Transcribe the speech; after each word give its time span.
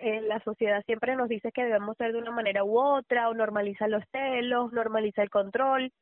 eh, 0.00 0.20
la 0.22 0.40
sociedad 0.40 0.82
siempre 0.86 1.16
nos 1.16 1.28
dice 1.28 1.52
que 1.52 1.64
debemos 1.64 1.96
ser 1.96 2.12
de 2.12 2.18
una 2.18 2.30
manera 2.30 2.64
u 2.64 2.78
otra, 2.78 3.28
o 3.28 3.34
normaliza 3.34 3.88
los 3.88 4.02
celos, 4.10 4.72
normaliza 4.72 5.22
el 5.22 5.30
control. 5.30 5.92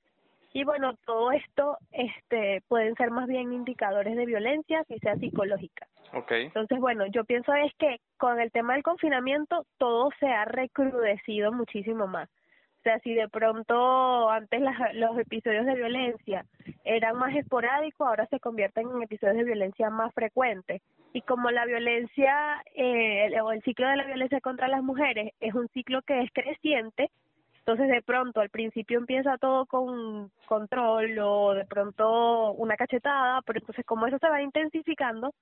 Y 0.53 0.65
bueno, 0.65 0.95
todo 1.05 1.33
esto 1.33 1.77
este, 1.93 2.63
pueden 2.69 2.95
ser 2.95 3.11
más 3.11 3.29
bien 3.29 3.53
indicadores 3.53 4.17
de 4.17 4.27
violencia, 4.27 4.83
si 4.85 4.99
sea 4.99 5.17
psicológica. 5.17 5.87
Okay. 6.15 6.47
Entonces, 6.47 6.79
bueno, 6.79 7.07
yo 7.07 7.25
pienso 7.25 7.53
es 7.55 7.73
que 7.79 8.01
con 8.17 8.41
el 8.41 8.51
tema 8.51 8.75
del 8.75 8.83
confinamiento 8.83 9.67
todo 9.77 10.11
se 10.19 10.27
ha 10.27 10.47
recrudecido 10.47 11.53
muchísimo 11.53 12.07
más. 12.07 12.31
O 12.79 12.83
sea, 12.83 12.99
si 13.01 13.13
de 13.13 13.29
pronto 13.29 14.31
antes 14.31 14.61
las, 14.61 14.95
los 14.95 15.19
episodios 15.19 15.67
de 15.67 15.75
violencia 15.75 16.45
eran 16.85 17.17
más 17.17 17.35
esporádicos, 17.35 18.07
ahora 18.07 18.27
se 18.27 18.39
convierten 18.39 18.89
en 18.89 19.03
episodios 19.03 19.37
de 19.37 19.45
violencia 19.45 19.91
más 19.91 20.15
frecuentes. 20.15 20.81
Y 21.13 21.23
como 21.23 21.51
la 21.51 21.67
violencia 21.67 22.63
eh, 22.75 23.41
o 23.41 23.51
el 23.51 23.63
ciclo 23.63 23.89
de 23.89 23.97
la 23.97 24.05
violencia 24.05 24.41
contra 24.41 24.69
las 24.69 24.83
mujeres 24.83 25.33
es 25.41 25.55
un 25.55 25.69
ciclo 25.69 26.03
que 26.03 26.23
es 26.23 26.31
creciente, 26.33 27.11
entonces 27.59 27.89
de 27.89 28.01
pronto 28.01 28.41
al 28.41 28.49
principio 28.49 28.99
empieza 28.99 29.37
todo 29.39 29.67
con 29.67 30.31
control 30.47 31.19
o 31.19 31.55
de 31.55 31.67
pronto 31.67 32.53
una 32.53 32.77
cachetada, 32.77 33.43
pero 33.43 33.59
entonces 33.59 33.85
como 33.85 34.07
eso 34.07 34.19
se 34.19 34.29
va 34.29 34.41
intensificando 34.41 35.35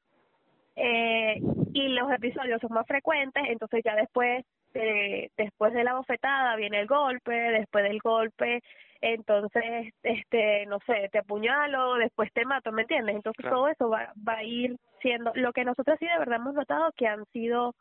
eh, 0.75 1.41
y 1.73 1.89
los 1.89 2.11
episodios 2.11 2.61
son 2.61 2.73
más 2.73 2.87
frecuentes, 2.87 3.45
entonces 3.47 3.83
ya 3.85 3.95
después 3.95 4.45
este, 4.77 5.31
después 5.37 5.73
de 5.73 5.85
la 5.85 5.95
bofetada 5.95 6.57
viene 6.57 6.81
el 6.81 6.87
golpe, 6.87 7.33
después 7.33 7.85
del 7.85 7.99
golpe, 7.99 8.63
entonces, 9.01 9.93
este, 10.03 10.67
no 10.67 10.79
sé, 10.87 11.09
te 11.13 11.19
apuñalo, 11.19 11.95
después 11.97 12.33
te 12.33 12.45
mato, 12.45 12.73
¿me 12.73 12.83
entiendes? 12.83 13.17
Entonces 13.17 13.45
todo 13.49 13.69
eso 13.69 13.89
va, 13.89 14.13
va 14.27 14.39
a 14.39 14.45
ir 14.45 14.77
siendo, 15.01 15.33
lo 15.35 15.53
que 15.53 15.65
nosotros 15.65 15.99
sí 15.99 16.07
de 16.07 16.19
verdad 16.19 16.37
hemos 16.37 16.55
notado 16.55 16.93
que 16.97 17.07
han 17.07 17.25
sido, 17.27 17.75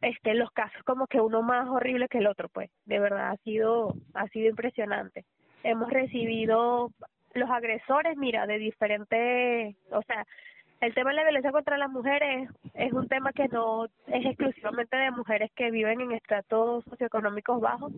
este, 0.00 0.34
los 0.34 0.50
casos 0.50 0.82
como 0.84 1.06
que 1.06 1.20
uno 1.20 1.42
más 1.42 1.68
horrible 1.68 2.08
que 2.08 2.18
el 2.18 2.26
otro, 2.26 2.48
pues, 2.48 2.70
de 2.86 2.98
verdad 2.98 3.30
ha 3.30 3.36
sido, 3.38 3.94
ha 4.14 4.26
sido 4.28 4.48
impresionante. 4.48 5.24
Hemos 5.62 5.90
recibido 5.90 6.90
los 7.34 7.50
agresores, 7.50 8.16
mira, 8.16 8.46
de 8.46 8.58
diferentes, 8.58 9.76
o 9.90 10.02
sea, 10.02 10.26
el 10.82 10.94
tema 10.94 11.10
de 11.10 11.16
la 11.16 11.22
violencia 11.22 11.52
contra 11.52 11.78
las 11.78 11.90
mujeres 11.90 12.50
es 12.74 12.92
un 12.92 13.06
tema 13.06 13.32
que 13.32 13.46
no 13.46 13.84
es 13.84 14.26
exclusivamente 14.26 14.96
de 14.96 15.12
mujeres 15.12 15.50
que 15.54 15.70
viven 15.70 16.00
en 16.00 16.10
estratos 16.10 16.84
socioeconómicos 16.90 17.60
bajos, 17.60 17.92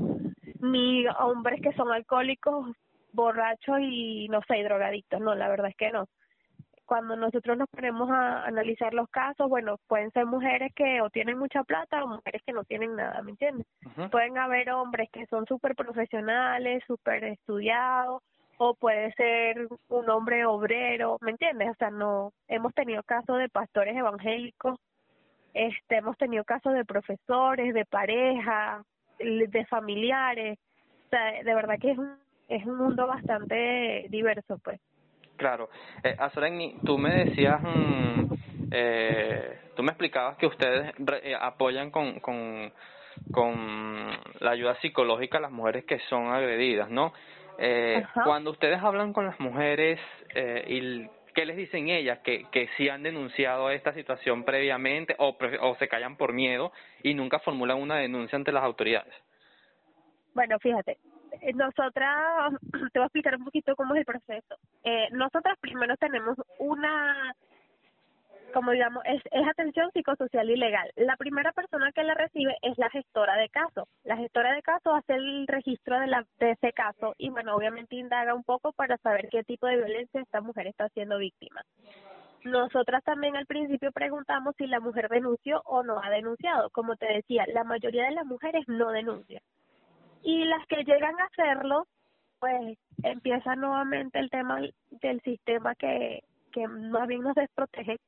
ni 0.61 1.07
hombres 1.19 1.63
que 1.63 1.73
son 1.73 1.91
alcohólicos, 1.91 2.77
borrachos 3.13 3.79
y 3.81 4.29
no 4.29 4.43
sé, 4.47 4.63
drogadictos, 4.63 5.19
no, 5.19 5.35
la 5.35 5.49
verdad 5.49 5.69
es 5.71 5.77
que 5.77 5.93
no. 5.93 6.07
Cuando 6.85 7.17
nosotros 7.17 7.57
nos 7.57 7.71
ponemos 7.71 8.11
a 8.11 8.45
analizar 8.45 8.93
los 8.93 9.09
casos, 9.09 9.49
bueno, 9.49 9.79
pueden 9.89 10.11
ser 10.11 10.27
mujeres 10.27 10.71
que 10.75 11.01
o 11.01 11.09
tienen 11.09 11.39
mucha 11.39 11.65
plata 11.65 12.05
o 12.05 12.09
mujeres 12.09 12.43
que 12.45 12.53
no 12.53 12.65
tienen 12.65 12.97
nada, 12.97 13.23
¿me 13.23 13.31
entiendes? 13.31 13.67
Pueden 14.11 14.37
haber 14.37 14.71
hombres 14.73 15.09
que 15.11 15.25
son 15.27 15.47
súper 15.47 15.75
profesionales, 15.75 16.85
súper 16.87 17.25
estudiados, 17.25 18.23
o 18.59 18.75
puede 18.75 19.13
ser 19.15 19.69
un 19.89 20.11
hombre 20.11 20.47
obrero, 20.47 21.19
¿me 21.21 21.33
entiendes? 21.33 21.71
O 21.71 21.75
sea, 21.75 21.91
no 21.91 22.33
hemos 22.49 22.75
tenido 22.75 23.03
casos 23.03 23.39
de 23.39 23.49
pastores 23.49 23.97
evangélicos, 23.97 24.79
este 25.53 25.97
hemos 25.97 26.17
tenido 26.19 26.45
casos 26.45 26.75
de 26.75 26.85
profesores, 26.85 27.75
de 27.75 27.85
pareja, 27.85 28.83
de 29.19 29.67
familiares, 29.67 30.59
o 31.07 31.09
sea, 31.11 31.43
de 31.43 31.55
verdad 31.55 31.79
que 31.81 31.93
es 31.93 31.99
un 31.99 32.25
es 32.49 32.65
un 32.67 32.77
mundo 32.77 33.07
bastante 33.07 34.07
diverso, 34.09 34.59
pues. 34.63 34.81
Claro. 35.37 35.69
Eh, 36.03 36.17
tú 36.85 36.99
me 36.99 37.25
decías, 37.25 37.61
mm, 37.63 38.33
eh, 38.71 39.59
tú 39.75 39.83
me 39.83 39.91
explicabas 39.91 40.37
que 40.37 40.47
ustedes 40.47 40.93
eh, 41.23 41.35
apoyan 41.39 41.91
con, 41.91 42.21
con, 42.21 42.73
con 43.33 44.11
la 44.41 44.51
ayuda 44.51 44.77
psicológica 44.81 45.39
a 45.39 45.43
las 45.43 45.51
mujeres 45.51 45.85
que 45.85 45.99
son 46.11 46.29
agredidas, 46.29 46.89
¿no? 46.91 47.13
Eh, 47.59 48.05
cuando 48.25 48.51
ustedes 48.51 48.83
hablan 48.83 49.13
con 49.13 49.27
las 49.27 49.39
mujeres 49.39 50.01
eh, 50.35 50.65
y 50.67 51.09
qué 51.35 51.47
les 51.47 51.57
dicen 51.57 51.89
ellas 51.89 52.19
que 52.21 52.47
que 52.51 52.69
sí 52.77 52.89
han 52.89 53.03
denunciado 53.03 53.71
esta 53.71 53.93
situación 53.93 54.45
previamente 54.45 55.15
o 55.19 55.37
o 55.61 55.75
se 55.77 55.89
callan 55.89 56.17
por 56.17 56.33
miedo 56.33 56.73
y 57.03 57.15
nunca 57.15 57.39
formulan 57.41 57.81
una 57.81 57.97
denuncia 57.97 58.37
ante 58.37 58.53
las 58.53 58.65
autoridades. 58.65 59.15
Bueno, 60.35 60.59
fíjate, 60.59 60.99
eh, 61.41 61.53
nosotras 61.55 62.55
te 62.93 62.99
voy 62.99 63.03
a 63.03 63.07
explicar 63.07 63.37
un 63.37 63.45
poquito 63.45 63.77
cómo 63.77 63.95
es 63.95 64.01
el 64.01 64.07
proceso. 64.07 64.57
Eh, 64.83 65.09
nosotras 65.13 65.59
primero 65.61 65.97
tenemos 65.97 66.37
una 66.59 67.35
como 68.55 68.71
digamos, 68.71 69.03
es, 69.05 69.21
es 69.33 69.49
atención 69.49 69.91
psicosocial 69.93 70.49
y 70.49 70.57
legal. 70.57 70.89
La 70.95 71.17
primera 71.17 71.51
persona 71.51 71.91
que 71.91 72.05
la 72.05 72.15
recibe 72.15 72.57
es 72.63 72.79
la 72.79 72.89
gestora 72.89 73.35
de 73.37 73.49
caso. 73.49 73.89
La 74.05 74.17
gestora 74.17 74.55
de 74.55 74.63
caso 74.63 74.95
hace 74.95 75.15
el 75.15 75.49
registro 75.49 75.99
de, 75.99 76.07
la, 76.07 76.25
de 76.39 76.53
ese 76.53 76.73
caso 76.73 77.15
y, 77.19 77.31
bueno, 77.31 77.57
obviamente 77.57 77.97
indaga 77.97 78.33
un 78.33 78.45
poco 78.45 78.73
para 78.73 78.97
saber 78.99 79.29
qué 79.29 79.43
tipo 79.43 79.67
de 79.67 79.79
violencia 79.79 80.21
esta 80.21 80.41
mujer 80.41 80.69
está 80.69 80.89
siendo 80.91 81.19
víctima. 81.19 81.63
Nosotras 82.45 83.03
también 83.03 83.35
al 83.35 83.47
principio 83.47 83.91
preguntamos 83.91 84.55
si 84.57 84.69
la 84.69 84.79
mujer 84.79 85.09
denunció 85.09 85.61
o 85.65 85.83
no 85.83 86.01
ha 86.01 86.09
denunciado. 86.11 86.71
Como 86.71 86.95
te 86.95 87.07
decía, 87.07 87.45
la 87.53 87.65
mayoría 87.65 88.05
de 88.05 88.13
las 88.13 88.25
mujeres 88.25 88.69
no 88.69 88.93
denuncian. 88.93 89.43
Y 90.23 90.45
las 90.45 90.65
que 90.69 90.85
llegan 90.85 91.19
a 91.21 91.25
hacerlo, 91.25 91.89
pues 92.39 92.79
empieza 93.03 93.57
nuevamente 93.57 94.21
el 94.21 94.31
tema 94.31 94.61
del 94.91 95.21
sistema 95.23 95.75
que, 95.75 96.23
que 96.53 96.69
más 96.69 97.09
bien 97.09 97.23
nos 97.23 97.35
desprotege 97.35 97.99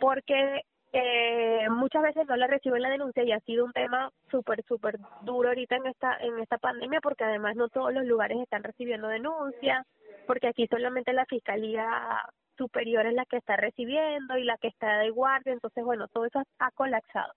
porque 0.00 0.62
eh, 0.92 1.68
muchas 1.70 2.02
veces 2.02 2.26
no 2.28 2.36
le 2.36 2.46
reciben 2.46 2.80
la 2.80 2.90
denuncia 2.90 3.24
y 3.24 3.32
ha 3.32 3.40
sido 3.40 3.64
un 3.64 3.72
tema 3.72 4.10
súper, 4.30 4.62
súper 4.64 4.98
duro 5.22 5.48
ahorita 5.48 5.76
en 5.76 5.86
esta, 5.86 6.16
en 6.20 6.38
esta 6.38 6.58
pandemia 6.58 7.00
porque 7.00 7.24
además 7.24 7.56
no 7.56 7.68
todos 7.68 7.92
los 7.92 8.04
lugares 8.04 8.38
están 8.38 8.62
recibiendo 8.62 9.08
denuncia, 9.08 9.84
porque 10.26 10.48
aquí 10.48 10.66
solamente 10.68 11.12
la 11.12 11.26
Fiscalía 11.26 12.22
Superior 12.56 13.06
es 13.06 13.14
la 13.14 13.24
que 13.24 13.38
está 13.38 13.56
recibiendo 13.56 14.38
y 14.38 14.44
la 14.44 14.56
que 14.58 14.68
está 14.68 14.98
de 14.98 15.10
guardia, 15.10 15.52
entonces 15.52 15.82
bueno, 15.82 16.06
todo 16.08 16.26
eso 16.26 16.42
ha 16.60 16.70
colapsado. 16.70 17.32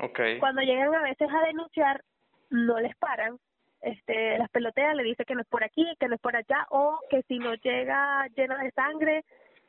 Okay. 0.00 0.38
Cuando 0.38 0.60
llegan 0.60 0.94
a 0.94 1.02
veces 1.02 1.28
a 1.32 1.46
denunciar, 1.46 2.02
no 2.50 2.78
les 2.78 2.94
paran, 2.96 3.38
este, 3.80 4.36
las 4.38 4.50
peloteas 4.50 4.94
le 4.94 5.02
dicen 5.04 5.24
que 5.26 5.34
no 5.34 5.40
es 5.40 5.48
por 5.48 5.64
aquí, 5.64 5.86
que 5.98 6.08
no 6.08 6.16
es 6.16 6.20
por 6.20 6.36
allá, 6.36 6.66
o 6.70 6.98
que 7.08 7.22
si 7.22 7.38
no 7.38 7.54
llega 7.54 8.26
llena 8.36 8.62
de 8.62 8.70
sangre, 8.72 9.24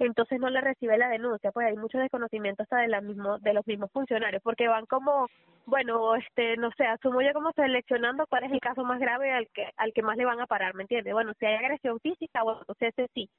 entonces 0.05 0.39
no 0.39 0.49
le 0.49 0.61
recibe 0.61 0.97
la 0.97 1.09
denuncia, 1.09 1.51
pues 1.51 1.67
hay 1.67 1.77
mucho 1.77 1.97
desconocimiento 1.97 2.63
hasta 2.63 2.77
de, 2.77 2.87
la 2.87 3.01
mismo, 3.01 3.37
de 3.39 3.53
los 3.53 3.65
mismos 3.67 3.91
funcionarios, 3.91 4.41
porque 4.41 4.67
van 4.67 4.85
como, 4.85 5.27
bueno, 5.65 6.15
este, 6.15 6.57
no 6.57 6.71
sé, 6.77 6.85
asumo 6.85 7.21
yo 7.21 7.33
como 7.33 7.51
seleccionando 7.51 8.25
cuál 8.27 8.45
es 8.45 8.51
el 8.51 8.59
caso 8.59 8.83
más 8.83 8.99
grave 8.99 9.31
al 9.31 9.47
que, 9.49 9.69
al 9.77 9.93
que 9.93 10.01
más 10.01 10.17
le 10.17 10.25
van 10.25 10.39
a 10.39 10.47
parar, 10.47 10.73
¿me 10.75 10.83
entiendes? 10.83 11.13
Bueno, 11.13 11.33
si 11.39 11.45
hay 11.45 11.55
agresión 11.55 11.99
física, 11.99 12.43
bueno, 12.43 12.61
entonces 12.61 12.93
ese 12.95 13.09
sí, 13.13 13.29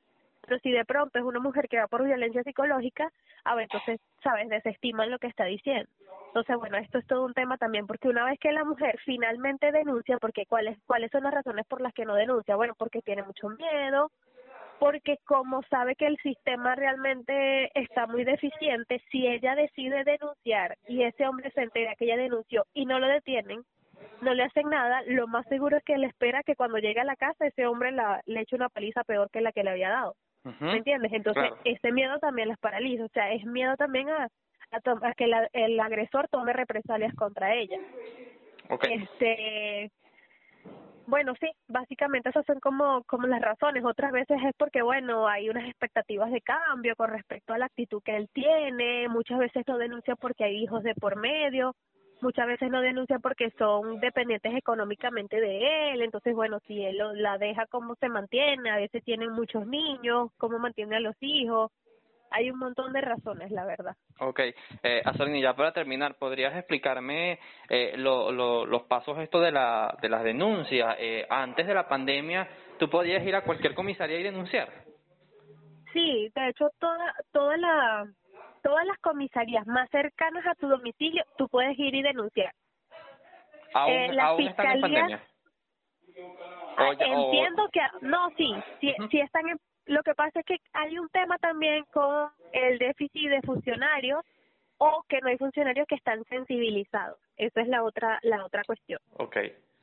pero 0.42 0.58
si 0.60 0.70
de 0.72 0.84
pronto 0.84 1.18
es 1.18 1.24
una 1.24 1.40
mujer 1.40 1.68
que 1.68 1.78
va 1.78 1.86
por 1.86 2.04
violencia 2.04 2.42
psicológica, 2.42 3.10
a 3.44 3.54
ver, 3.54 3.64
entonces, 3.64 4.00
¿sabes? 4.22 4.48
Desestiman 4.48 5.10
lo 5.10 5.18
que 5.18 5.28
está 5.28 5.44
diciendo. 5.44 5.88
Entonces, 6.28 6.56
bueno, 6.56 6.76
esto 6.78 6.98
es 6.98 7.06
todo 7.06 7.24
un 7.24 7.34
tema 7.34 7.58
también, 7.58 7.86
porque 7.86 8.08
una 8.08 8.24
vez 8.24 8.38
que 8.38 8.52
la 8.52 8.64
mujer 8.64 8.98
finalmente 9.04 9.72
denuncia, 9.72 10.18
porque 10.18 10.46
¿cuáles, 10.46 10.78
cuáles 10.86 11.10
son 11.10 11.24
las 11.24 11.34
razones 11.34 11.66
por 11.66 11.80
las 11.80 11.92
que 11.92 12.04
no 12.04 12.14
denuncia? 12.14 12.56
Bueno, 12.56 12.74
porque 12.78 13.02
tiene 13.02 13.22
mucho 13.22 13.48
miedo, 13.48 14.10
porque 14.80 15.18
como 15.26 15.62
sabe 15.64 15.94
que 15.94 16.06
el 16.06 16.16
sistema 16.18 16.74
realmente 16.74 17.70
está 17.78 18.06
muy 18.06 18.24
deficiente, 18.24 19.00
si 19.12 19.26
ella 19.26 19.54
decide 19.54 20.04
denunciar 20.04 20.78
y 20.88 21.02
ese 21.02 21.28
hombre 21.28 21.50
se 21.52 21.60
entera 21.60 21.94
que 21.94 22.06
ella 22.06 22.16
denunció 22.16 22.64
y 22.72 22.86
no 22.86 22.98
lo 22.98 23.06
detienen, 23.06 23.62
no 24.22 24.32
le 24.32 24.42
hacen 24.42 24.70
nada, 24.70 25.02
lo 25.06 25.28
más 25.28 25.46
seguro 25.48 25.76
es 25.76 25.84
que 25.84 25.92
él 25.92 26.04
espera 26.04 26.42
que 26.42 26.56
cuando 26.56 26.78
llegue 26.78 26.98
a 26.98 27.04
la 27.04 27.16
casa 27.16 27.46
ese 27.46 27.66
hombre 27.66 27.92
la, 27.92 28.22
le 28.24 28.40
eche 28.40 28.56
una 28.56 28.70
paliza 28.70 29.04
peor 29.04 29.30
que 29.30 29.42
la 29.42 29.52
que 29.52 29.62
le 29.62 29.70
había 29.70 29.90
dado. 29.90 30.16
¿Me 30.60 30.78
entiendes? 30.78 31.12
Entonces, 31.12 31.52
ese 31.64 31.92
miedo 31.92 32.18
también 32.18 32.48
las 32.48 32.58
paraliza, 32.58 33.04
o 33.04 33.08
sea, 33.08 33.30
es 33.30 33.44
miedo 33.44 33.76
también 33.76 34.08
a, 34.08 34.28
a, 34.70 35.14
que 35.14 35.30
el 35.52 35.78
agresor 35.78 36.28
tome 36.28 36.54
represalias 36.54 37.14
contra 37.14 37.54
ella. 37.54 37.78
Okay. 38.70 38.94
Este, 38.94 39.90
bueno, 41.10 41.34
sí, 41.40 41.50
básicamente 41.68 42.30
esas 42.30 42.46
son 42.46 42.60
como, 42.60 43.02
como 43.04 43.26
las 43.26 43.42
razones. 43.42 43.84
Otras 43.84 44.12
veces 44.12 44.38
es 44.46 44.54
porque, 44.56 44.80
bueno, 44.80 45.26
hay 45.28 45.50
unas 45.50 45.68
expectativas 45.68 46.30
de 46.30 46.40
cambio 46.40 46.94
con 46.96 47.10
respecto 47.10 47.52
a 47.52 47.58
la 47.58 47.66
actitud 47.66 48.00
que 48.02 48.16
él 48.16 48.28
tiene. 48.32 49.08
Muchas 49.08 49.38
veces 49.38 49.64
no 49.66 49.76
denuncia 49.76 50.14
porque 50.16 50.44
hay 50.44 50.62
hijos 50.62 50.82
de 50.84 50.94
por 50.94 51.16
medio. 51.16 51.74
Muchas 52.20 52.46
veces 52.46 52.70
no 52.70 52.80
denuncia 52.80 53.18
porque 53.18 53.50
son 53.58 53.98
dependientes 53.98 54.54
económicamente 54.54 55.40
de 55.40 55.92
él. 55.92 56.02
Entonces, 56.02 56.34
bueno, 56.34 56.60
si 56.66 56.84
él 56.84 56.98
la 57.14 57.38
deja, 57.38 57.66
¿cómo 57.66 57.96
se 57.96 58.08
mantiene? 58.08 58.70
A 58.70 58.76
veces 58.76 59.02
tienen 59.02 59.32
muchos 59.32 59.66
niños, 59.66 60.30
¿cómo 60.38 60.58
mantiene 60.58 60.96
a 60.96 61.00
los 61.00 61.16
hijos? 61.20 61.72
Hay 62.30 62.50
un 62.50 62.58
montón 62.58 62.92
de 62.92 63.00
razones, 63.00 63.50
la 63.50 63.64
verdad. 63.64 63.96
Ok, 64.18 64.40
eh, 64.82 65.02
ya 65.40 65.54
para 65.54 65.72
terminar, 65.72 66.16
¿podrías 66.16 66.54
explicarme 66.56 67.38
eh, 67.68 67.94
lo, 67.96 68.30
lo, 68.30 68.66
los 68.66 68.82
pasos 68.82 69.18
esto 69.18 69.40
de, 69.40 69.50
la, 69.52 69.96
de 70.02 70.08
las 70.08 70.22
denuncias? 70.22 70.96
Eh, 70.98 71.26
antes 71.28 71.66
de 71.66 71.74
la 71.74 71.88
pandemia, 71.88 72.48
¿tú 72.78 72.88
podías 72.90 73.24
ir 73.24 73.34
a 73.34 73.42
cualquier 73.44 73.74
comisaría 73.74 74.18
y 74.20 74.22
denunciar? 74.22 74.68
Sí, 75.92 76.30
de 76.34 76.48
hecho, 76.48 76.70
toda, 76.78 77.14
toda 77.32 77.56
la, 77.56 78.06
todas 78.62 78.86
las 78.86 78.98
comisarías 78.98 79.66
más 79.66 79.88
cercanas 79.90 80.46
a 80.46 80.54
tu 80.54 80.68
domicilio, 80.68 81.24
tú 81.36 81.48
puedes 81.48 81.78
ir 81.78 81.94
y 81.94 82.02
denunciar. 82.02 82.52
¿Aún, 83.72 83.92
Eh, 83.92 84.12
la 84.12 84.26
aún 84.26 84.48
están 84.48 84.66
en 84.70 84.80
pandemia? 84.80 85.20
O 86.78 86.92
ya- 86.94 87.06
o- 87.06 87.24
Entiendo 87.24 87.68
que, 87.72 87.80
no, 88.02 88.30
sí, 88.36 88.54
sí, 88.80 88.94
Ujú. 88.98 89.08
sí 89.08 89.20
están 89.20 89.48
en, 89.48 89.58
lo 89.86 90.02
que 90.02 90.14
pasa 90.14 90.40
es 90.40 90.46
que 90.46 90.56
hay 90.72 90.98
un 90.98 91.08
tema 91.08 91.38
también 91.38 91.84
con 91.92 92.30
el 92.52 92.78
déficit 92.78 93.30
de 93.30 93.42
funcionarios 93.42 94.24
o 94.78 95.04
que 95.08 95.20
no 95.20 95.28
hay 95.28 95.36
funcionarios 95.36 95.86
que 95.86 95.94
están 95.94 96.24
sensibilizados. 96.24 97.18
Esa 97.36 97.60
es 97.60 97.68
la 97.68 97.82
otra, 97.82 98.18
la 98.22 98.44
otra 98.44 98.62
cuestión. 98.64 99.00
Ok. 99.18 99.36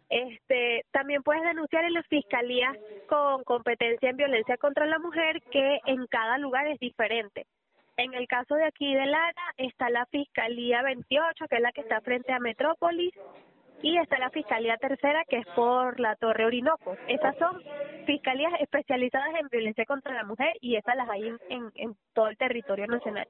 Este, 0.09 0.85
también 0.91 1.21
puedes 1.21 1.43
denunciar 1.43 1.83
en 1.83 1.93
las 1.93 2.07
fiscalías 2.07 2.75
con 3.09 3.43
competencia 3.43 4.09
en 4.09 4.17
violencia 4.17 4.57
contra 4.57 4.85
la 4.85 4.99
mujer 4.99 5.41
que 5.51 5.79
en 5.85 6.07
cada 6.07 6.37
lugar 6.37 6.67
es 6.67 6.79
diferente. 6.79 7.45
En 7.97 8.13
el 8.13 8.27
caso 8.27 8.55
de 8.55 8.65
aquí 8.65 8.93
de 8.93 9.05
Lara 9.05 9.53
está 9.57 9.89
la 9.89 10.05
Fiscalía 10.05 10.83
28, 10.83 11.47
que 11.47 11.55
es 11.55 11.61
la 11.61 11.71
que 11.71 11.81
está 11.81 11.99
frente 12.01 12.31
a 12.31 12.39
Metrópolis, 12.39 13.11
y 13.81 13.97
está 13.97 14.17
la 14.17 14.29
Fiscalía 14.29 14.77
Tercera, 14.77 15.23
que 15.25 15.37
es 15.37 15.47
por 15.55 15.99
la 15.99 16.15
Torre 16.15 16.45
Orinoco. 16.45 16.95
Esas 17.07 17.37
son 17.37 17.61
fiscalías 18.05 18.53
especializadas 18.59 19.35
en 19.39 19.47
violencia 19.49 19.85
contra 19.85 20.13
la 20.13 20.23
mujer 20.23 20.53
y 20.61 20.75
esas 20.75 20.95
las 20.95 21.09
hay 21.09 21.27
en, 21.27 21.37
en, 21.49 21.71
en 21.75 21.95
todo 22.13 22.27
el 22.27 22.37
territorio 22.37 22.87
nacional. 22.87 23.27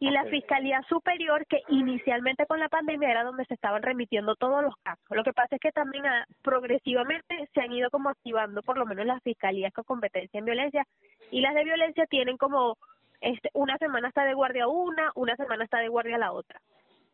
Y 0.00 0.10
la. 0.10 0.24
Fiscalía 0.24 0.82
Superior, 0.88 1.46
que 1.46 1.62
inicialmente 1.68 2.46
con 2.46 2.58
la 2.58 2.68
pandemia 2.68 3.10
era 3.10 3.24
donde 3.24 3.44
se 3.44 3.54
estaban 3.54 3.82
remitiendo 3.82 4.34
todos 4.34 4.62
los 4.62 4.74
casos. 4.82 5.04
Lo 5.10 5.22
que 5.22 5.32
pasa 5.32 5.54
es 5.54 5.60
que 5.60 5.70
también 5.70 6.04
ah, 6.06 6.26
progresivamente 6.42 7.48
se 7.54 7.60
han 7.60 7.72
ido 7.72 7.88
como 7.90 8.08
activando 8.08 8.62
por 8.62 8.76
lo 8.76 8.84
menos 8.84 9.06
las 9.06 9.22
fiscalías 9.22 9.72
con 9.72 9.84
competencia 9.84 10.38
en 10.38 10.44
violencia 10.44 10.84
y 11.30 11.40
las 11.40 11.54
de 11.54 11.64
violencia 11.64 12.06
tienen 12.06 12.36
como 12.36 12.76
este 13.20 13.48
una 13.54 13.78
semana 13.78 14.08
está 14.08 14.24
de 14.24 14.34
guardia 14.34 14.66
una, 14.66 15.12
una 15.14 15.36
semana 15.36 15.64
está 15.64 15.78
de 15.78 15.88
guardia 15.88 16.18
la 16.18 16.32
otra. 16.32 16.60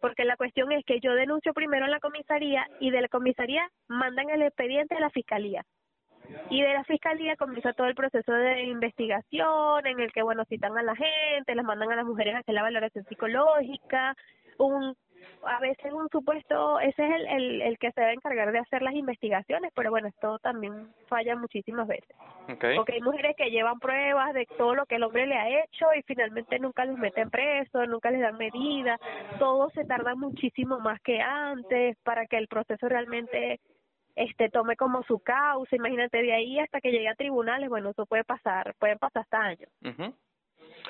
Porque 0.00 0.24
la 0.24 0.36
cuestión 0.36 0.72
es 0.72 0.84
que 0.84 1.00
yo 1.00 1.14
denuncio 1.14 1.52
primero 1.52 1.84
en 1.84 1.90
la 1.90 2.00
comisaría 2.00 2.66
y 2.80 2.90
de 2.90 3.02
la 3.02 3.08
comisaría 3.08 3.68
mandan 3.88 4.30
el 4.30 4.42
expediente 4.42 4.94
a 4.94 5.00
la 5.00 5.10
fiscalía. 5.10 5.64
Y 6.48 6.62
de 6.62 6.72
la 6.72 6.84
fiscalía 6.84 7.36
comienza 7.36 7.72
todo 7.72 7.88
el 7.88 7.94
proceso 7.94 8.32
de 8.32 8.64
investigación 8.64 9.86
en 9.86 10.00
el 10.00 10.12
que, 10.12 10.22
bueno, 10.22 10.44
citan 10.44 10.76
a 10.78 10.82
la 10.82 10.94
gente, 10.94 11.54
las 11.54 11.64
mandan 11.64 11.90
a 11.92 11.96
las 11.96 12.04
mujeres 12.04 12.34
a 12.34 12.38
hacer 12.38 12.54
la 12.54 12.62
valoración 12.62 13.04
psicológica, 13.06 14.16
un 14.58 14.94
a 15.42 15.60
veces 15.60 15.92
un 15.92 16.08
supuesto, 16.10 16.80
ese 16.80 17.04
es 17.06 17.14
el, 17.14 17.26
el, 17.26 17.62
el 17.62 17.78
que 17.78 17.92
se 17.92 18.00
debe 18.00 18.14
encargar 18.14 18.52
de 18.52 18.58
hacer 18.58 18.82
las 18.82 18.94
investigaciones, 18.94 19.72
pero 19.74 19.90
bueno, 19.90 20.08
esto 20.08 20.38
también 20.40 20.94
falla 21.06 21.36
muchísimas 21.36 21.86
veces. 21.86 22.16
Porque 22.76 22.94
hay 22.94 23.00
mujeres 23.00 23.34
que 23.36 23.50
llevan 23.50 23.78
pruebas 23.80 24.32
de 24.34 24.46
todo 24.56 24.74
lo 24.74 24.86
que 24.86 24.96
el 24.96 25.02
hombre 25.02 25.26
le 25.26 25.34
ha 25.36 25.64
hecho 25.64 25.86
y 25.96 26.02
finalmente 26.02 26.58
nunca 26.58 26.84
los 26.84 26.98
meten 26.98 27.30
presos, 27.30 27.88
nunca 27.88 28.10
les 28.10 28.20
dan 28.20 28.36
medidas, 28.36 29.00
todo 29.38 29.70
se 29.70 29.84
tarda 29.84 30.14
muchísimo 30.14 30.78
más 30.78 31.00
que 31.00 31.20
antes 31.20 31.96
para 32.04 32.26
que 32.26 32.36
el 32.38 32.48
proceso 32.48 32.88
realmente 32.88 33.60
este 34.16 34.50
tome 34.50 34.76
como 34.76 35.02
su 35.04 35.20
causa, 35.20 35.76
imagínate 35.76 36.22
de 36.22 36.32
ahí 36.32 36.58
hasta 36.58 36.80
que 36.80 36.90
llegue 36.90 37.08
a 37.08 37.14
tribunales, 37.14 37.68
bueno, 37.68 37.90
eso 37.90 38.06
puede 38.06 38.24
pasar, 38.24 38.74
pueden 38.78 38.98
pasar 38.98 39.22
hasta 39.22 39.38
años. 39.38 39.70
Ujú. 39.84 40.14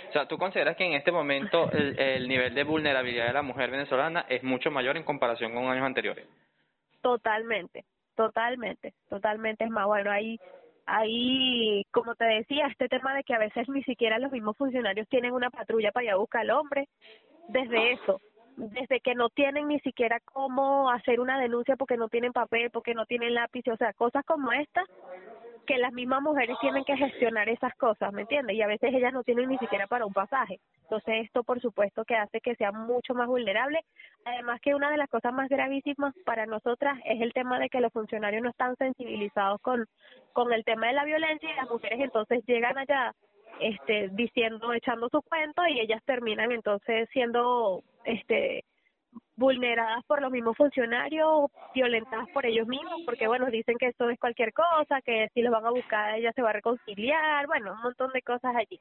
O 0.09 0.13
sea, 0.13 0.27
¿tú 0.27 0.39
consideras 0.39 0.77
que 0.77 0.85
en 0.85 0.95
este 0.95 1.13
momento 1.13 1.71
el, 1.73 1.99
el 1.99 2.29
nivel 2.29 2.55
de 2.55 2.65
vulnerabilidad 2.65 3.27
de 3.27 3.33
la 3.33 3.43
mujer 3.43 3.71
venezolana 3.71 4.27
es 4.29 4.43
mucho 4.43 4.71
mayor 4.71 4.97
en 4.97 5.05
comparación 5.05 5.53
con 5.53 5.69
años 5.69 5.85
anteriores? 5.85 6.27
Totalmente, 7.01 7.85
totalmente, 8.17 8.93
totalmente. 9.09 9.65
Es 9.65 9.71
más, 9.71 9.87
bueno, 9.87 10.11
ahí, 10.11 10.39
ahí, 10.87 11.85
como 11.93 12.15
te 12.15 12.25
decía, 12.25 12.67
este 12.67 12.89
tema 12.89 13.15
de 13.15 13.23
que 13.23 13.35
a 13.35 13.39
veces 13.39 13.69
ni 13.69 13.83
siquiera 13.85 14.19
los 14.19 14.33
mismos 14.33 14.57
funcionarios 14.57 15.09
tienen 15.09 15.33
una 15.33 15.51
patrulla 15.51 15.93
para 15.93 16.05
ir 16.05 16.11
a 16.11 16.17
buscar 16.17 16.43
al 16.43 16.51
hombre, 16.51 16.89
desde 17.49 17.93
eso, 17.93 18.21
desde 18.57 19.01
que 19.01 19.15
no 19.15 19.29
tienen 19.29 19.69
ni 19.69 19.81
siquiera 19.81 20.21
cómo 20.25 20.91
hacer 20.91 21.21
una 21.21 21.39
denuncia 21.39 21.77
porque 21.77 21.97
no 21.97 22.09
tienen 22.09 22.33
papel, 22.33 22.71
porque 22.71 22.95
no 22.95 23.07
tienen 23.07 23.35
lápiz, 23.35 23.67
o 23.69 23.77
sea, 23.77 23.93
cosas 23.93 24.25
como 24.25 24.53
estas 24.53 24.87
que 25.67 25.79
las 25.79 25.93
mismas 25.93 26.23
mujeres 26.23 26.57
tienen 26.61 26.85
que 26.85 26.97
gestionar 26.97 27.49
esas 27.49 27.75
cosas, 27.75 28.12
¿me 28.12 28.23
entiendes? 28.23 28.57
Y 28.57 28.62
a 28.62 28.67
veces 28.67 28.93
ellas 28.93 29.12
no 29.12 29.23
tienen 29.23 29.49
ni 29.49 29.59
siquiera 29.59 29.87
para 29.87 30.07
un 30.07 30.12
pasaje. 30.12 30.61
Entonces 30.83 31.25
esto, 31.25 31.45
por 31.45 31.61
supuesto, 31.61 32.05
que 32.05 32.17
hace 32.17 32.41
que 32.41 32.57
sea 32.57 32.73
mucho 32.73 33.15
más 33.15 33.29
vulnerable. 33.29 33.81
Además 34.25 34.61
que 34.61 34.75
una 34.75 34.91
de 34.91 34.97
las 34.97 35.09
cosas 35.09 35.33
más 35.33 35.49
gravísimas 35.49 36.15
para 36.25 36.47
nosotras 36.47 36.99
es 37.05 37.21
el 37.21 37.33
tema 37.33 37.59
de 37.59 37.69
que 37.69 37.81
los 37.81 37.93
funcionarios 37.93 38.43
no 38.43 38.51
están 38.51 38.77
sensibilizados 38.77 39.61
con, 39.61 39.87
con 40.33 40.53
el 40.53 40.65
tema 40.65 40.89
de 40.89 40.95
la 40.95 41.05
violencia 41.05 41.51
y 41.51 41.57
las 41.57 41.71
mujeres 41.71 42.01
entonces 42.01 42.45
llegan 42.47 42.77
allá 42.79 43.15
este 43.61 44.09
diciendo 44.12 44.73
echando 44.73 45.09
su 45.11 45.23
cuento 45.23 45.67
y 45.67 45.81
ellas 45.81 46.03
terminan 46.05 46.51
entonces 46.53 47.09
siendo 47.12 47.83
este 48.05 48.65
vulneradas 49.37 50.05
por 50.07 50.21
los 50.21 50.31
mismos 50.31 50.57
funcionarios, 50.57 51.51
violentadas 51.75 52.29
por 52.33 52.47
ellos 52.47 52.67
mismos, 52.67 53.01
porque 53.07 53.27
bueno, 53.27 53.47
dicen 53.51 53.77
que 53.79 53.89
esto 53.89 54.09
es 54.11 54.19
cualquier 54.19 54.53
cosa, 54.53 55.01
que 55.03 55.29
si 55.35 55.43
los 55.43 55.53
van 55.53 55.67
a 55.67 55.71
buscar 55.71 56.15
ella 56.15 56.33
se 56.33 56.43
va 56.43 56.51
a 56.51 56.55
reconciliar, 56.55 57.47
bueno, 57.47 57.73
un 57.73 57.83
montón 57.83 58.11
de 58.12 58.23
cosas 58.23 58.55
allí. 58.57 58.81